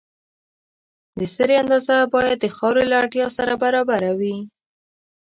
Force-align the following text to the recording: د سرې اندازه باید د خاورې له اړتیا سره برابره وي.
د 1.19 1.21
سرې 1.35 1.55
اندازه 1.63 1.97
باید 2.13 2.37
د 2.41 2.45
خاورې 2.55 2.83
له 2.91 2.95
اړتیا 3.01 3.27
سره 3.37 3.53
برابره 3.63 4.11
وي. 4.19 4.37